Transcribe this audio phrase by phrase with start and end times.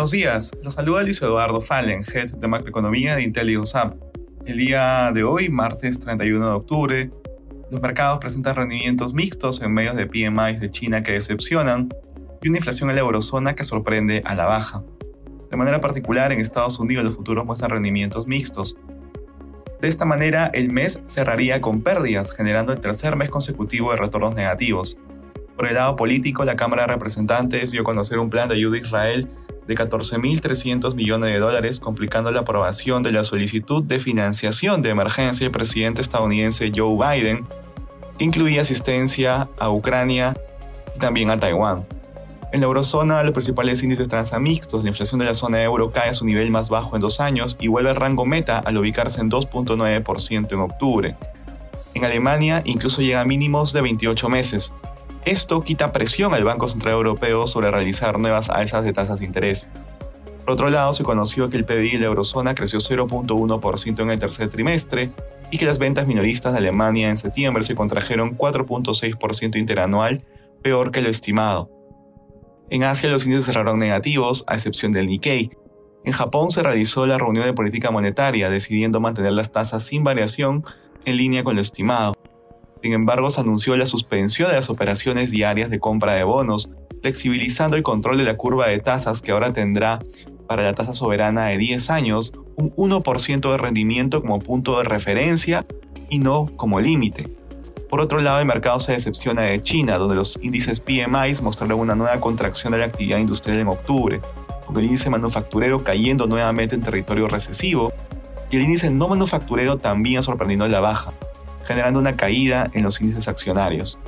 [0.00, 3.96] Buenos días, los saluda Luis Eduardo Fallen, Head de Macroeconomía de Intelligence Up.
[4.46, 7.10] El día de hoy, martes 31 de octubre,
[7.70, 11.90] los mercados presentan rendimientos mixtos en medio de PMIs de China que decepcionan
[12.40, 14.82] y una inflación en la eurozona que sorprende a la baja.
[15.50, 18.78] De manera particular, en Estados Unidos los futuros muestran rendimientos mixtos.
[19.82, 24.34] De esta manera, el mes cerraría con pérdidas, generando el tercer mes consecutivo de retornos
[24.34, 24.96] negativos.
[25.58, 28.78] Por el lado político, la Cámara de Representantes dio a conocer un plan de ayuda
[28.78, 29.28] a Israel
[29.70, 35.44] de 14.300 millones de dólares, complicando la aprobación de la solicitud de financiación de emergencia
[35.44, 37.46] del presidente estadounidense Joe Biden,
[38.18, 40.36] que incluía asistencia a Ucrania
[40.96, 41.86] y también a Taiwán.
[42.52, 44.82] En la eurozona, los principales índices transan mixtos.
[44.82, 47.56] La inflación de la zona euro cae a su nivel más bajo en dos años
[47.60, 51.16] y vuelve al rango meta al ubicarse en 2.9% en octubre.
[51.94, 54.72] En Alemania, incluso llega a mínimos de 28 meses.
[55.24, 59.68] Esto quita presión al Banco Central Europeo sobre realizar nuevas alzas de tasas de interés.
[60.44, 64.18] Por otro lado, se conoció que el PBI de la eurozona creció 0.1% en el
[64.18, 65.10] tercer trimestre
[65.50, 70.24] y que las ventas minoristas de Alemania en septiembre se contrajeron 4.6% interanual,
[70.62, 71.70] peor que lo estimado.
[72.70, 75.50] En Asia los índices cerraron negativos, a excepción del Nikkei.
[76.04, 80.64] En Japón se realizó la reunión de política monetaria, decidiendo mantener las tasas sin variación
[81.04, 82.14] en línea con lo estimado.
[82.82, 86.70] Sin embargo, se anunció la suspensión de las operaciones diarias de compra de bonos,
[87.02, 89.98] flexibilizando el control de la curva de tasas que ahora tendrá
[90.46, 95.66] para la tasa soberana de 10 años un 1% de rendimiento como punto de referencia
[96.08, 97.28] y no como límite.
[97.88, 101.94] Por otro lado, el mercado se decepciona de China, donde los índices PMI mostraron una
[101.94, 104.20] nueva contracción de la actividad industrial en octubre,
[104.66, 107.92] con el índice manufacturero cayendo nuevamente en territorio recesivo
[108.50, 111.12] y el índice no manufacturero también sorprendiendo la baja,
[111.64, 113.98] generando una caída en los índices accionarios.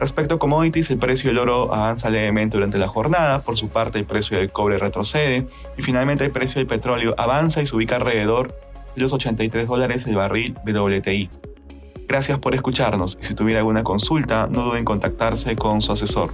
[0.00, 3.98] Respecto a commodities, el precio del oro avanza levemente durante la jornada, por su parte
[3.98, 5.46] el precio del cobre retrocede
[5.76, 8.54] y finalmente el precio del petróleo avanza y se ubica alrededor
[8.94, 11.30] de los 83 dólares el barril WTI.
[12.06, 16.30] Gracias por escucharnos y si tuviera alguna consulta no duden en contactarse con su asesor.